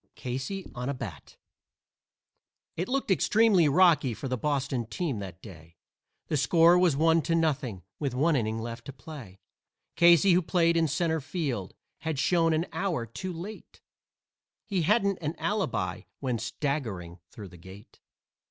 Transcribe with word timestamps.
CASEY 0.15 0.65
ON 0.73 0.89
A 0.89 0.95
BAT 0.95 1.37
It 2.75 2.89
looked 2.89 3.11
extremely 3.11 3.69
rocky 3.69 4.15
for 4.15 4.27
the 4.27 4.35
Boston 4.35 4.87
team 4.87 5.19
that 5.19 5.43
day, 5.43 5.75
The 6.25 6.37
score 6.37 6.79
was 6.79 6.95
one 6.95 7.21
to 7.21 7.35
nothing, 7.35 7.83
with 7.99 8.15
one 8.15 8.35
inning 8.35 8.57
left 8.57 8.85
to 8.85 8.93
play. 8.93 9.41
Casey, 9.95 10.33
who 10.33 10.41
played 10.41 10.75
in 10.75 10.87
centre 10.87 11.21
field, 11.21 11.75
had 11.99 12.17
shown 12.17 12.51
an 12.51 12.65
hour 12.73 13.05
too 13.05 13.31
late 13.31 13.79
He 14.65 14.81
hadn't 14.81 15.19
any 15.21 15.37
alibi 15.37 16.01
when 16.19 16.39
staggering 16.39 17.19
through 17.29 17.49
the 17.49 17.57
gate. 17.57 17.99